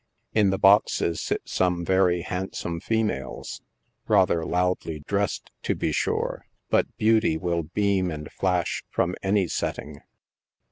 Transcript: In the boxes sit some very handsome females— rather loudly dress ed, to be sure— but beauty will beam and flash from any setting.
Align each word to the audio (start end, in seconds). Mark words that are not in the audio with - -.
In 0.33 0.49
the 0.49 0.57
boxes 0.57 1.21
sit 1.21 1.43
some 1.45 1.85
very 1.85 2.23
handsome 2.23 2.79
females— 2.79 3.61
rather 4.07 4.43
loudly 4.43 5.01
dress 5.01 5.39
ed, 5.45 5.51
to 5.61 5.75
be 5.75 5.91
sure— 5.91 6.47
but 6.71 6.97
beauty 6.97 7.37
will 7.37 7.61
beam 7.61 8.09
and 8.09 8.31
flash 8.31 8.83
from 8.89 9.13
any 9.21 9.47
setting. 9.47 10.01